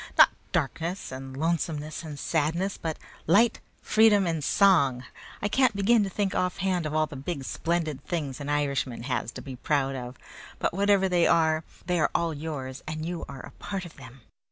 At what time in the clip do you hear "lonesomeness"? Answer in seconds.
1.37-2.01